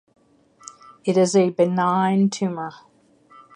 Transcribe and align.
It 1.05 1.15
is 1.15 1.35
a 1.35 1.51
benign 1.51 2.31
tumor. 2.31 2.71